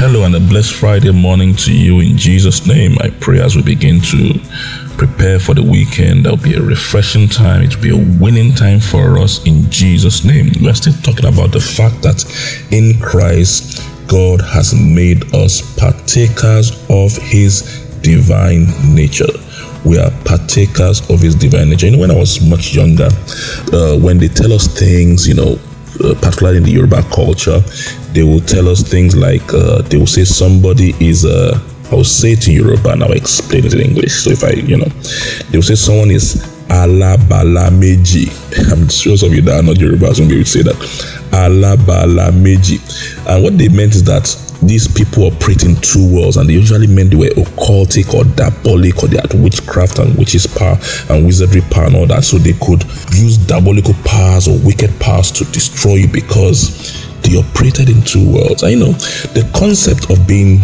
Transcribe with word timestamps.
Hello 0.00 0.22
and 0.22 0.36
a 0.36 0.38
blessed 0.38 0.74
Friday 0.74 1.10
morning 1.10 1.56
to 1.56 1.72
you 1.72 1.98
in 1.98 2.16
Jesus' 2.16 2.68
name. 2.68 2.96
I 3.00 3.10
pray 3.18 3.40
as 3.40 3.56
we 3.56 3.62
begin 3.62 4.00
to 4.02 4.38
prepare 4.96 5.40
for 5.40 5.54
the 5.54 5.62
weekend, 5.64 6.24
there'll 6.24 6.38
be 6.38 6.54
a 6.54 6.62
refreshing 6.62 7.28
time. 7.28 7.62
It 7.62 7.74
will 7.74 7.82
be 7.82 7.90
a 7.90 8.20
winning 8.20 8.54
time 8.54 8.78
for 8.78 9.18
us 9.18 9.44
in 9.44 9.68
Jesus' 9.72 10.24
name. 10.24 10.52
We're 10.62 10.74
still 10.74 10.92
talking 11.02 11.26
about 11.26 11.50
the 11.50 11.60
fact 11.60 12.00
that 12.02 12.22
in 12.70 13.00
Christ, 13.00 13.82
God 14.06 14.40
has 14.40 14.72
made 14.72 15.34
us 15.34 15.62
partakers 15.76 16.70
of 16.88 17.16
his 17.16 17.84
divine 18.00 18.68
nature 18.94 19.34
we 19.84 19.98
are 19.98 20.10
partakers 20.24 21.08
of 21.08 21.20
his 21.20 21.34
divine 21.34 21.70
nature. 21.70 21.86
You 21.86 21.92
know, 21.92 21.98
when 21.98 22.10
I 22.10 22.16
was 22.16 22.40
much 22.40 22.74
younger, 22.74 23.08
uh, 23.72 23.96
when 23.96 24.18
they 24.18 24.28
tell 24.28 24.52
us 24.52 24.66
things, 24.66 25.26
you 25.26 25.34
know, 25.34 25.58
uh, 26.04 26.14
particularly 26.20 26.58
in 26.58 26.62
the 26.64 26.72
Yoruba 26.72 27.02
culture, 27.14 27.60
they 28.12 28.22
will 28.22 28.40
tell 28.40 28.68
us 28.68 28.82
things 28.82 29.16
like 29.16 29.42
uh, 29.52 29.82
they 29.82 29.96
will 29.96 30.06
say 30.06 30.24
somebody 30.24 30.94
is 31.00 31.24
a. 31.24 31.52
Uh, 31.54 31.60
I 31.90 31.94
will 31.94 32.04
say 32.04 32.32
it 32.32 32.46
in 32.46 32.52
Yoruba 32.54 32.90
and 32.90 33.02
I'll 33.02 33.12
explain 33.12 33.64
it 33.64 33.72
in 33.72 33.80
English. 33.80 34.12
So 34.22 34.28
if 34.28 34.44
I, 34.44 34.50
you 34.50 34.76
know, 34.76 34.84
they 35.50 35.56
will 35.56 35.62
say 35.62 35.74
someone 35.74 36.10
is 36.10 36.36
alabalameji. 36.68 38.28
I'm 38.72 38.88
sure 38.88 39.16
some 39.16 39.30
of 39.30 39.34
you 39.34 39.42
that 39.42 39.60
are 39.60 39.62
not 39.62 39.78
Yoruba 39.78 40.06
won't 40.06 40.16
be 40.28 40.34
able 40.36 40.44
to 40.44 40.44
say 40.44 40.62
that. 40.62 40.76
Alabalameji. 41.30 43.26
And 43.28 43.42
what 43.44 43.58
they 43.58 43.68
meant 43.68 43.94
is 43.94 44.04
that 44.04 44.26
these 44.62 44.88
people 44.88 45.24
operate 45.24 45.62
in 45.62 45.76
two 45.76 46.12
worlds, 46.12 46.36
and 46.36 46.48
they 46.48 46.54
usually 46.54 46.86
meant 46.88 47.10
they 47.10 47.16
were 47.16 47.28
occultic 47.36 48.12
or 48.12 48.24
diabolic, 48.34 49.02
or 49.02 49.08
they 49.08 49.16
had 49.16 49.32
witchcraft 49.34 49.98
and 49.98 50.16
witches' 50.18 50.46
power 50.46 50.76
and 51.10 51.26
wizardry 51.26 51.60
power 51.70 51.86
and 51.86 51.96
all 51.96 52.06
that. 52.06 52.24
So 52.24 52.38
they 52.38 52.54
could 52.54 52.82
use 53.14 53.38
diabolical 53.38 53.94
powers 54.04 54.48
or 54.48 54.58
wicked 54.64 54.90
powers 55.00 55.30
to 55.32 55.44
destroy 55.46 55.94
you 55.94 56.08
because 56.08 57.06
they 57.22 57.36
operated 57.38 57.88
in 57.88 58.02
two 58.02 58.24
worlds. 58.32 58.64
I 58.64 58.74
know 58.74 58.92
the 59.34 59.48
concept 59.54 60.10
of 60.10 60.26
being 60.26 60.60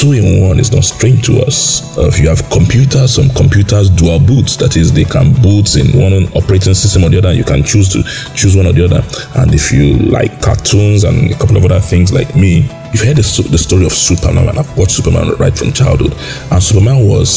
two 0.00 0.12
in 0.12 0.42
one 0.46 0.58
is 0.58 0.72
not 0.72 0.84
strange 0.84 1.24
to 1.26 1.40
us. 1.40 1.96
Uh, 1.96 2.06
if 2.06 2.18
you 2.18 2.28
have 2.28 2.42
computers, 2.50 3.14
some 3.14 3.30
computers 3.30 3.88
dual 3.90 4.18
boots, 4.18 4.56
that 4.56 4.76
is, 4.76 4.92
they 4.92 5.04
can 5.04 5.32
boot 5.40 5.76
in 5.76 5.98
one 5.98 6.12
operating 6.34 6.74
system 6.74 7.04
or 7.04 7.10
the 7.10 7.18
other. 7.18 7.32
You 7.32 7.44
can 7.44 7.62
choose 7.62 7.88
to 7.92 8.02
choose 8.34 8.56
one 8.56 8.66
or 8.66 8.72
the 8.72 8.84
other. 8.84 9.02
And 9.40 9.54
if 9.54 9.72
you 9.72 9.98
like 10.10 10.40
cartoons 10.42 11.04
and 11.04 11.30
a 11.30 11.38
couple 11.38 11.56
of 11.56 11.64
other 11.64 11.80
things 11.80 12.12
like 12.12 12.34
me, 12.34 12.62
you've 12.92 13.04
heard 13.04 13.16
the, 13.16 13.48
the 13.50 13.58
story 13.58 13.86
of 13.86 13.92
Superman. 13.92 14.58
I've 14.58 14.76
watched 14.76 14.92
Superman 14.92 15.30
right 15.38 15.56
from 15.56 15.72
childhood. 15.72 16.14
And 16.50 16.62
Superman 16.62 17.06
was 17.06 17.30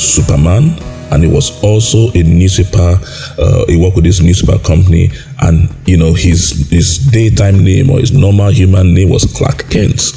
Superman 0.00 0.78
and 1.10 1.24
he 1.24 1.30
was 1.30 1.62
also 1.62 2.10
a 2.14 2.22
newspaper. 2.22 2.98
Uh, 3.38 3.64
he 3.66 3.76
worked 3.76 3.96
with 3.96 4.04
this 4.04 4.20
newspaper 4.20 4.58
company, 4.62 5.10
and 5.42 5.68
you 5.86 5.96
know 5.96 6.12
his 6.14 6.68
his 6.70 6.98
daytime 6.98 7.64
name 7.64 7.90
or 7.90 7.98
his 7.98 8.12
normal 8.12 8.50
human 8.50 8.94
name 8.94 9.10
was 9.10 9.24
Clark 9.36 9.70
Kent, 9.70 10.12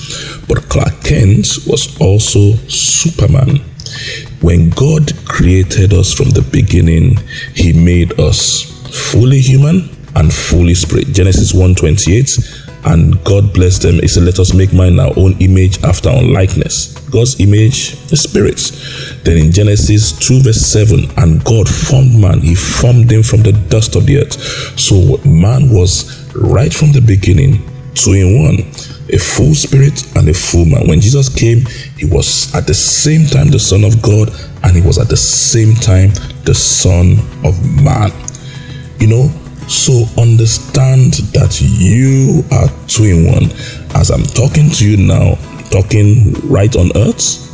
but 0.48 0.58
Clark 0.70 1.04
Kent 1.04 1.48
was 1.68 1.96
also 2.00 2.56
Superman. 2.68 3.62
When 4.42 4.70
God 4.72 5.14
created 5.26 5.94
us 5.94 6.14
from 6.14 6.30
the 6.32 6.42
beginning, 6.42 7.20
He 7.54 7.74
made 7.74 8.20
us 8.20 8.64
fully 9.12 9.40
human 9.40 9.90
and 10.16 10.34
fully 10.34 10.74
spirit. 10.74 11.08
Genesis 11.14 11.54
1:28 11.54 12.61
and 12.86 13.24
God 13.24 13.54
blessed 13.54 13.84
them. 13.84 13.96
He 13.96 14.08
said, 14.08 14.24
Let 14.24 14.40
us 14.40 14.54
make 14.54 14.74
man 14.74 15.00
our 15.00 15.14
own 15.18 15.34
image 15.40 15.84
after 15.84 16.10
our 16.10 16.24
likeness. 16.24 16.98
God's 17.10 17.40
image, 17.40 17.96
the 18.08 18.18
spirits. 18.18 18.72
Then 19.24 19.38
in 19.38 19.52
Genesis 19.52 20.18
2, 20.28 20.42
verse 20.42 20.62
7, 20.62 21.12
and 21.18 21.44
God 21.44 21.68
formed 21.68 22.20
man, 22.20 22.40
he 22.40 22.56
formed 22.56 23.12
him 23.12 23.24
from 23.24 23.44
the 23.44 23.52
dust 23.70 23.96
of 23.96 24.06
the 24.06 24.20
earth. 24.20 24.40
So 24.80 25.18
man 25.28 25.70
was 25.70 26.34
right 26.34 26.74
from 26.74 26.92
the 26.92 27.02
beginning, 27.02 27.62
two 27.94 28.14
in 28.14 28.42
one, 28.42 28.60
a 29.12 29.18
full 29.18 29.54
spirit 29.54 30.16
and 30.16 30.30
a 30.30 30.34
full 30.34 30.66
man. 30.66 30.88
When 30.88 31.02
Jesus 31.02 31.28
came, 31.28 31.66
he 31.98 32.06
was 32.06 32.54
at 32.56 32.66
the 32.66 32.74
same 32.74 33.28
time 33.28 33.50
the 33.50 33.60
Son 33.60 33.84
of 33.84 34.02
God, 34.02 34.30
and 34.64 34.76
he 34.76 34.82
was 34.82 34.98
at 34.98 35.10
the 35.10 35.18
same 35.18 35.76
time 35.76 36.12
the 36.46 36.56
Son 36.56 37.20
of 37.44 37.60
Man. 37.84 38.12
You 39.00 39.08
know, 39.08 39.32
so 39.68 40.06
understand 40.18 41.14
that 41.34 41.62
you 41.62 42.44
are 42.52 42.70
two 42.88 43.04
in 43.04 43.28
one. 43.32 43.52
As 43.96 44.10
I'm 44.10 44.24
talking 44.24 44.70
to 44.70 44.90
you 44.90 44.98
now, 44.98 45.36
talking 45.70 46.34
right 46.48 46.76
on 46.76 46.92
earth, 46.96 47.48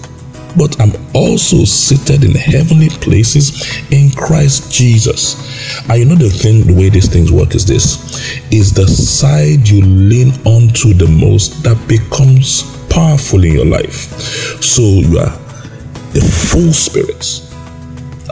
but 0.57 0.79
I'm 0.81 0.93
also 1.13 1.65
seated 1.65 2.23
in 2.23 2.31
heavenly 2.31 2.89
places 2.89 3.61
in 3.91 4.09
Christ 4.11 4.71
Jesus. 4.73 5.37
And 5.87 5.99
you 5.99 6.05
know 6.05 6.15
the 6.15 6.29
thing, 6.29 6.65
the 6.65 6.73
way 6.73 6.89
these 6.89 7.07
things 7.07 7.31
work 7.31 7.53
is 7.53 7.65
this 7.65 8.07
is 8.51 8.73
the 8.73 8.87
side 8.87 9.67
you 9.67 9.83
lean 9.83 10.33
onto 10.45 10.93
the 10.93 11.07
most 11.07 11.63
that 11.63 11.77
becomes 11.87 12.63
powerful 12.87 13.43
in 13.43 13.53
your 13.53 13.65
life. 13.65 14.19
So 14.63 14.81
you 14.81 15.19
are 15.19 15.37
the 16.13 16.21
full 16.21 16.73
spirit 16.73 17.43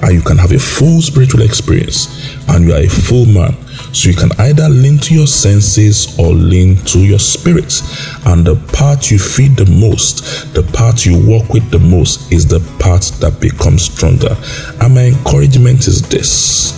and 0.02 0.14
you 0.14 0.22
can 0.22 0.38
have 0.38 0.52
a 0.52 0.60
full 0.60 1.02
spiritual 1.02 1.44
experience 1.44 2.36
and 2.50 2.66
you 2.66 2.74
are 2.74 2.82
a 2.82 2.90
full 2.90 3.26
man. 3.26 3.56
So 3.94 4.10
you 4.10 4.16
can 4.16 4.32
either 4.40 4.70
lean 4.70 4.98
to 5.00 5.14
your 5.14 5.28
senses 5.28 6.18
or 6.20 6.34
lean 6.34 6.78
to 6.86 7.00
your 7.00 7.20
spirit. 7.20 7.82
And 8.26 8.46
the 8.46 8.56
part 8.74 9.10
you 9.12 9.20
feed 9.20 9.56
the 9.56 9.66
most, 9.66 10.54
the 10.54 10.64
part 10.74 11.06
you 11.06 11.18
work 11.30 11.50
with 11.50 11.70
the 11.72 11.80
most, 11.80 12.32
is 12.32 12.48
the 12.48 12.60
part 12.80 13.04
that 13.22 13.40
becomes 13.40 13.84
stronger. 13.84 14.36
And 14.82 14.96
my 14.96 15.06
encouragement 15.08 15.88
is 15.88 16.02
this 16.02 16.74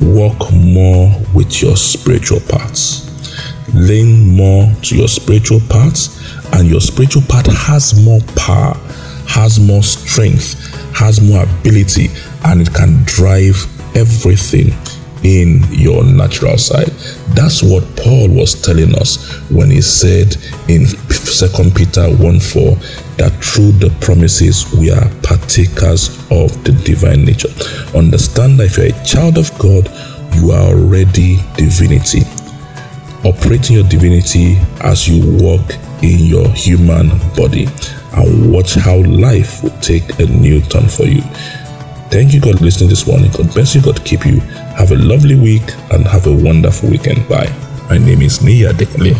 work 0.00 0.52
more 0.52 1.12
with 1.34 1.62
your 1.62 1.76
spiritual 1.76 2.40
parts. 2.40 3.06
Lean 3.74 4.34
more 4.36 4.72
to 4.82 4.96
your 4.96 5.08
spiritual 5.08 5.60
parts, 5.68 6.18
and 6.54 6.68
your 6.68 6.80
spiritual 6.80 7.22
part 7.28 7.46
has 7.46 8.02
more 8.02 8.20
power, 8.34 8.74
has 9.28 9.60
more 9.60 9.82
strength, 9.82 10.54
has 10.94 11.20
more 11.20 11.44
ability, 11.44 12.08
and 12.44 12.62
it 12.62 12.74
can 12.74 13.02
drive 13.04 13.64
everything 13.96 14.72
in 15.22 15.62
your 15.70 16.04
natural 16.04 16.56
side. 16.58 16.88
That's 17.34 17.62
what 17.62 17.84
Paul 17.96 18.28
was 18.28 18.60
telling 18.60 18.94
us 18.94 19.40
when 19.50 19.70
he 19.70 19.80
said 19.80 20.36
in 20.68 20.86
2 20.86 21.70
Peter 21.74 22.08
1 22.08 22.40
4 22.40 22.74
that 23.16 23.32
through 23.42 23.72
the 23.72 23.94
promises 24.00 24.72
we 24.74 24.90
are 24.90 25.08
partakers 25.22 26.08
of 26.30 26.52
the 26.64 26.72
divine 26.84 27.24
nature. 27.24 27.50
Understand 27.96 28.58
that 28.58 28.66
if 28.66 28.76
you're 28.78 28.86
a 28.86 29.04
child 29.04 29.38
of 29.38 29.50
God, 29.58 29.88
you 30.34 30.52
are 30.52 30.74
already 30.74 31.38
divinity. 31.56 32.22
Operating 33.24 33.76
your 33.76 33.88
divinity 33.88 34.56
as 34.80 35.06
you 35.06 35.20
walk 35.42 35.62
in 36.02 36.20
your 36.20 36.48
human 36.50 37.10
body 37.36 37.66
and 38.14 38.52
watch 38.52 38.74
how 38.74 38.96
life 38.96 39.62
will 39.62 39.78
take 39.80 40.18
a 40.18 40.26
new 40.26 40.60
turn 40.62 40.88
for 40.88 41.04
you. 41.04 41.22
Thank 42.10 42.34
you, 42.34 42.40
God, 42.40 42.58
for 42.58 42.64
listening 42.64 42.90
this 42.90 43.06
morning. 43.06 43.30
God 43.30 43.54
bless 43.54 43.72
you. 43.72 43.80
God 43.80 44.04
keep 44.04 44.26
you. 44.26 44.40
Have 44.76 44.90
a 44.90 44.96
lovely 44.96 45.36
week 45.36 45.62
and 45.92 46.04
have 46.08 46.26
a 46.26 46.32
wonderful 46.32 46.90
weekend. 46.90 47.28
Bye. 47.28 47.48
My 47.88 47.98
name 47.98 48.22
is 48.22 48.42
Nei 48.42 48.62
Adekunle. 48.62 49.14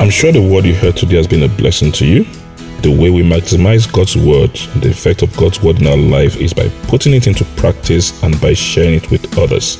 I'm 0.00 0.10
sure 0.10 0.32
the 0.32 0.42
word 0.42 0.64
you 0.64 0.74
heard 0.74 0.96
today 0.96 1.16
has 1.16 1.28
been 1.28 1.44
a 1.44 1.48
blessing 1.48 1.92
to 1.92 2.04
you. 2.04 2.24
The 2.82 2.90
way 2.90 3.10
we 3.10 3.22
maximize 3.22 3.90
God's 3.92 4.16
word, 4.16 4.52
the 4.82 4.90
effect 4.90 5.22
of 5.22 5.36
God's 5.36 5.62
word 5.62 5.80
in 5.80 5.86
our 5.86 5.96
life 5.96 6.36
is 6.38 6.52
by 6.52 6.68
putting 6.88 7.14
it 7.14 7.28
into 7.28 7.44
practice 7.56 8.20
and 8.24 8.40
by 8.40 8.52
sharing 8.54 8.94
it 8.94 9.08
with 9.12 9.38
others. 9.38 9.76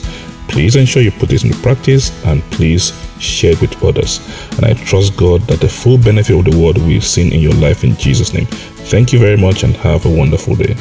Please 0.46 0.76
ensure 0.76 1.02
you 1.02 1.10
put 1.10 1.28
this 1.28 1.42
into 1.42 1.58
practice 1.58 2.12
and 2.24 2.40
please 2.52 2.92
share 3.18 3.54
it 3.54 3.60
with 3.60 3.82
others. 3.82 4.20
And 4.58 4.64
I 4.64 4.74
trust 4.74 5.16
God 5.16 5.40
that 5.48 5.58
the 5.58 5.68
full 5.68 5.98
benefit 5.98 6.38
of 6.38 6.44
the 6.44 6.56
word 6.56 6.78
will 6.78 6.86
be 6.86 7.00
seen 7.00 7.32
in 7.32 7.40
your 7.40 7.54
life 7.54 7.82
in 7.82 7.96
Jesus' 7.96 8.32
name. 8.32 8.46
Thank 8.46 9.12
you 9.12 9.18
very 9.18 9.36
much 9.36 9.64
and 9.64 9.74
have 9.78 10.06
a 10.06 10.10
wonderful 10.10 10.54
day. 10.54 10.76